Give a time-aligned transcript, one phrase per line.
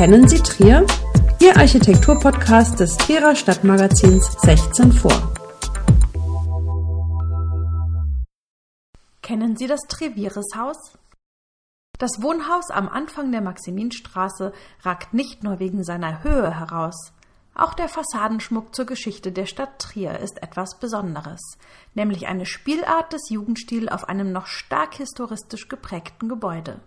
[0.00, 0.86] Kennen Sie Trier?
[1.42, 5.12] Ihr Architekturpodcast des Trierer Stadtmagazins 16 vor.
[9.20, 10.96] Kennen Sie das Treviereshaus?
[11.98, 14.54] Das Wohnhaus am Anfang der Maximinstraße
[14.84, 17.12] ragt nicht nur wegen seiner Höhe heraus.
[17.54, 21.42] Auch der Fassadenschmuck zur Geschichte der Stadt Trier ist etwas Besonderes,
[21.92, 26.80] nämlich eine Spielart des Jugendstils auf einem noch stark historistisch geprägten Gebäude.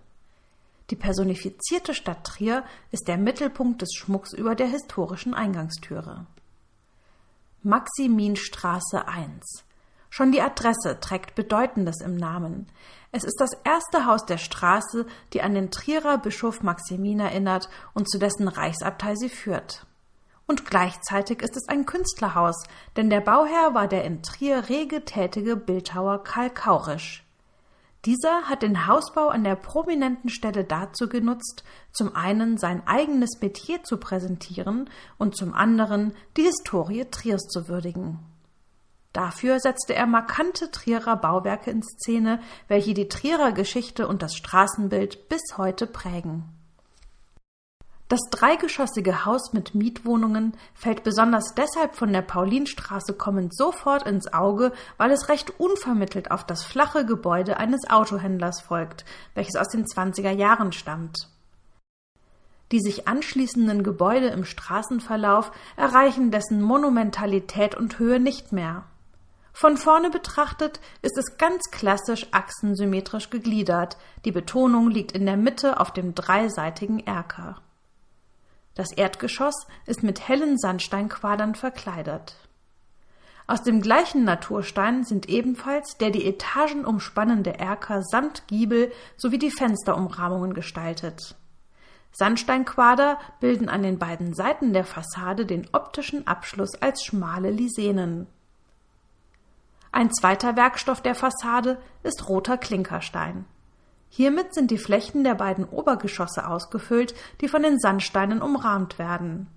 [0.90, 6.26] Die personifizierte Stadt Trier ist der Mittelpunkt des Schmucks über der historischen Eingangstüre.
[7.64, 9.64] Maximinstraße 1.
[10.10, 12.68] Schon die Adresse trägt Bedeutendes im Namen.
[13.12, 18.10] Es ist das erste Haus der Straße, die an den Trierer Bischof Maximin erinnert und
[18.10, 19.88] zu dessen Reichsabtei sie führt.
[20.46, 22.66] Und gleichzeitig ist es ein Künstlerhaus,
[22.98, 27.24] denn der Bauherr war der in Trier rege tätige Bildhauer Karl Kaurisch.
[28.06, 33.84] Dieser hat den Hausbau an der prominenten Stelle dazu genutzt, zum einen sein eigenes Metier
[33.84, 38.20] zu präsentieren und zum anderen die Historie Triers zu würdigen.
[39.14, 45.30] Dafür setzte er markante Trierer Bauwerke in Szene, welche die Trierer Geschichte und das Straßenbild
[45.30, 46.46] bis heute prägen.
[48.14, 54.72] Das dreigeschossige Haus mit Mietwohnungen fällt besonders deshalb von der Paulinstraße kommend sofort ins Auge,
[54.98, 59.04] weil es recht unvermittelt auf das flache Gebäude eines Autohändlers folgt,
[59.34, 61.28] welches aus den 20er Jahren stammt.
[62.72, 68.84] Die sich anschließenden Gebäude im Straßenverlauf erreichen dessen Monumentalität und Höhe nicht mehr.
[69.54, 75.80] Von vorne betrachtet ist es ganz klassisch achsensymmetrisch gegliedert, die Betonung liegt in der Mitte
[75.80, 77.60] auf dem dreiseitigen Erker.
[78.76, 82.36] Das Erdgeschoss ist mit hellen Sandsteinquadern verkleidet.
[83.46, 89.52] Aus dem gleichen Naturstein sind ebenfalls der die Etagen umspannende Erker samt Giebel sowie die
[89.52, 91.36] Fensterumrahmungen gestaltet.
[92.14, 98.28] Sandsteinquader bilden an den beiden Seiten der Fassade den optischen Abschluss als schmale Lisenen.
[99.92, 103.46] Ein zweiter Werkstoff der Fassade ist roter Klinkerstein.
[104.16, 109.48] Hiermit sind die Flächen der beiden Obergeschosse ausgefüllt, die von den Sandsteinen umrahmt werden.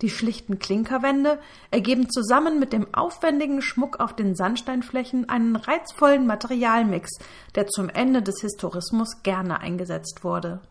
[0.00, 1.38] Die schlichten Klinkerwände
[1.70, 7.10] ergeben zusammen mit dem aufwendigen Schmuck auf den Sandsteinflächen einen reizvollen Materialmix,
[7.54, 10.62] der zum Ende des Historismus gerne eingesetzt wurde.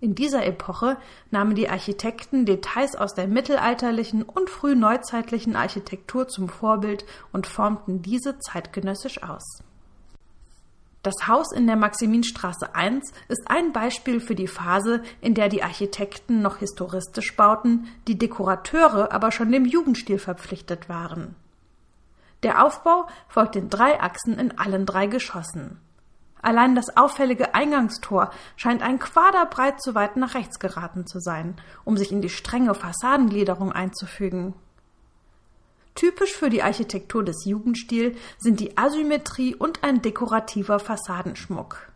[0.00, 0.96] In dieser Epoche
[1.30, 8.38] nahmen die Architekten Details aus der mittelalterlichen und frühneuzeitlichen Architektur zum Vorbild und formten diese
[8.38, 9.62] zeitgenössisch aus.
[11.06, 15.62] Das Haus in der Maximinstraße 1 ist ein Beispiel für die Phase, in der die
[15.62, 21.36] Architekten noch historistisch bauten, die Dekorateure aber schon dem Jugendstil verpflichtet waren.
[22.42, 25.78] Der Aufbau folgt den drei Achsen in allen drei Geschossen.
[26.42, 31.96] Allein das auffällige Eingangstor scheint ein Quaderbreit zu weit nach rechts geraten zu sein, um
[31.96, 34.54] sich in die strenge Fassadengliederung einzufügen.
[35.96, 41.90] Typisch für die Architektur des Jugendstils sind die Asymmetrie und ein dekorativer Fassadenschmuck.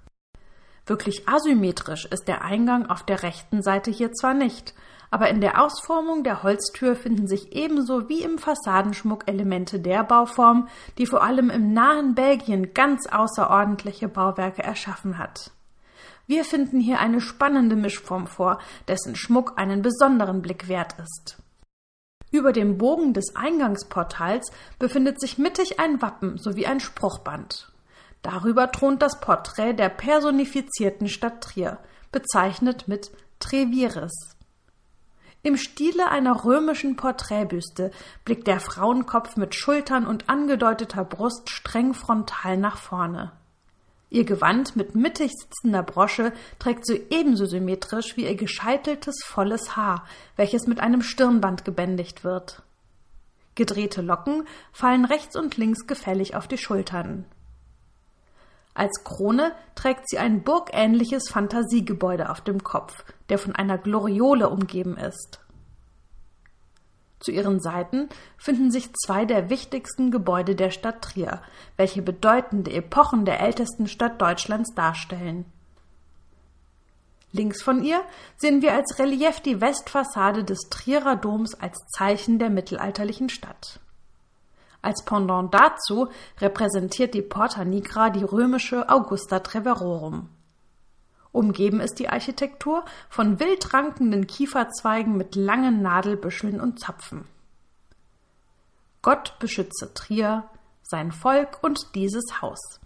[0.86, 4.74] Wirklich asymmetrisch ist der Eingang auf der rechten Seite hier zwar nicht,
[5.10, 10.68] aber in der Ausformung der Holztür finden sich ebenso wie im Fassadenschmuck Elemente der Bauform,
[10.96, 15.50] die vor allem im nahen Belgien ganz außerordentliche Bauwerke erschaffen hat.
[16.26, 21.39] Wir finden hier eine spannende Mischform vor, dessen Schmuck einen besonderen Blick wert ist.
[22.30, 27.72] Über dem Bogen des Eingangsportals befindet sich mittig ein Wappen sowie ein Spruchband.
[28.22, 31.78] Darüber thront das Porträt der personifizierten Stadt Trier,
[32.12, 34.36] bezeichnet mit Trevieres.
[35.42, 37.92] Im Stile einer römischen Porträtbüste
[38.26, 43.32] blickt der Frauenkopf mit Schultern und angedeuteter Brust streng frontal nach vorne.
[44.10, 50.04] Ihr Gewand mit mittig sitzender Brosche trägt sie ebenso symmetrisch wie ihr gescheiteltes volles Haar,
[50.34, 52.62] welches mit einem Stirnband gebändigt wird.
[53.54, 57.24] Gedrehte Locken fallen rechts und links gefällig auf die Schultern.
[58.74, 64.96] Als Krone trägt sie ein burgähnliches Fantasiegebäude auf dem Kopf, der von einer Gloriole umgeben
[64.96, 65.40] ist.
[67.20, 68.08] Zu ihren Seiten
[68.38, 71.42] finden sich zwei der wichtigsten Gebäude der Stadt Trier,
[71.76, 75.44] welche bedeutende Epochen der ältesten Stadt Deutschlands darstellen.
[77.32, 78.02] Links von ihr
[78.38, 83.78] sehen wir als Relief die Westfassade des Trierer Doms als Zeichen der mittelalterlichen Stadt.
[84.82, 86.08] Als Pendant dazu
[86.38, 90.30] repräsentiert die Porta Nigra die römische Augusta Treverorum.
[91.32, 97.24] Umgeben ist die Architektur von wild rankenden Kieferzweigen mit langen Nadelbüscheln und Zapfen.
[99.02, 100.44] Gott beschütze Trier,
[100.82, 102.80] sein Volk und dieses Haus.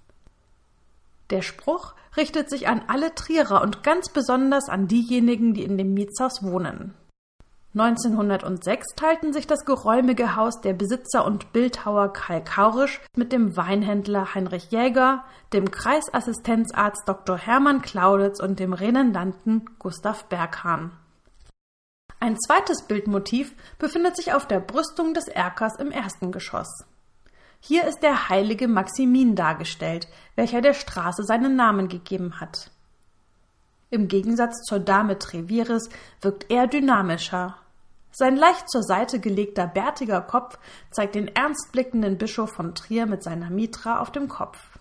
[1.31, 5.95] Der Spruch richtet sich an alle Trierer und ganz besonders an diejenigen, die in dem
[5.95, 6.95] Mietshaus wohnen.
[7.77, 14.33] 1906 teilten sich das geräumige Haus der Besitzer und Bildhauer Karl Kaurisch mit dem Weinhändler
[14.33, 17.37] Heinrich Jäger, dem Kreisassistenzarzt Dr.
[17.37, 20.93] Hermann Clauditz und dem Renendanten Gustav Berghahn.
[22.21, 26.85] Ein zweites Bildmotiv befindet sich auf der Brüstung des Erkers im ersten Geschoss.
[27.59, 30.07] Hier ist der heilige Maximin dargestellt,
[30.37, 32.71] welcher der Straße seinen Namen gegeben hat.
[33.91, 35.89] Im Gegensatz zur Dame Treviris
[36.21, 37.57] wirkt er dynamischer.
[38.17, 40.57] Sein leicht zur Seite gelegter bärtiger Kopf
[40.93, 44.79] zeigt den ernstblickenden Bischof von Trier mit seiner Mitra auf dem Kopf.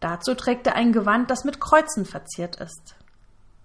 [0.00, 2.96] Dazu trägt er ein Gewand, das mit Kreuzen verziert ist.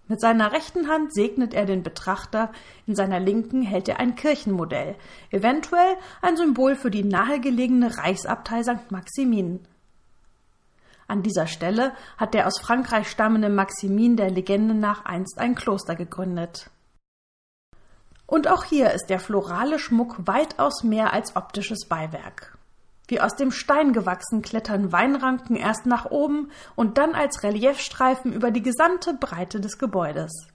[0.08, 2.52] Mit seiner rechten Hand segnet er den Betrachter,
[2.86, 4.98] in seiner linken hält er ein Kirchenmodell,
[5.32, 8.92] eventuell ein Symbol für die nahegelegene Reichsabtei St.
[8.92, 9.66] Maximin.
[11.08, 15.96] An dieser Stelle hat der aus Frankreich stammende Maximin der Legende nach einst ein Kloster
[15.96, 16.70] gegründet.
[18.32, 22.58] Und auch hier ist der florale Schmuck weitaus mehr als optisches Beiwerk.
[23.10, 28.52] Wie aus dem Stein gewachsen klettern Weinranken erst nach oben und dann als Reliefstreifen über
[28.52, 30.48] die gesamte Breite des Gebäudes.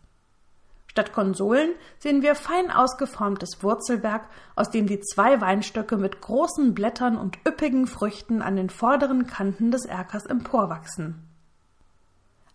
[0.87, 7.19] Statt Konsolen sehen wir fein ausgeformtes Wurzelwerk, aus dem die zwei Weinstöcke mit großen Blättern
[7.19, 11.36] und üppigen Früchten an den vorderen Kanten des Erkers emporwachsen.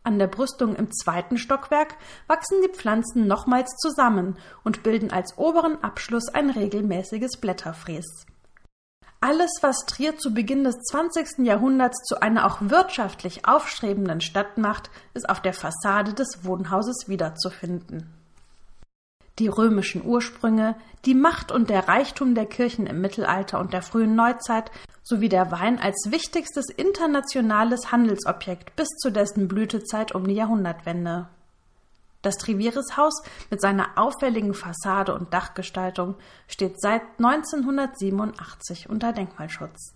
[0.03, 1.95] An der Brüstung im zweiten Stockwerk
[2.27, 8.25] wachsen die Pflanzen nochmals zusammen und bilden als oberen Abschluss ein regelmäßiges Blätterfräs.
[9.19, 11.45] Alles, was Trier zu Beginn des 20.
[11.45, 18.20] Jahrhunderts zu einer auch wirtschaftlich aufstrebenden Stadt macht, ist auf der Fassade des Wohnhauses wiederzufinden.
[19.39, 20.75] Die römischen Ursprünge,
[21.05, 24.71] die Macht und der Reichtum der Kirchen im Mittelalter und der frühen Neuzeit
[25.03, 31.27] sowie der Wein als wichtigstes internationales Handelsobjekt bis zu dessen Blütezeit um die Jahrhundertwende.
[32.21, 36.15] Das Trivieris-Haus mit seiner auffälligen Fassade und Dachgestaltung
[36.47, 39.95] steht seit 1987 unter Denkmalschutz.